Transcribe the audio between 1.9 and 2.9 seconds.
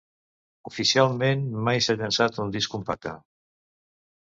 llançat en disc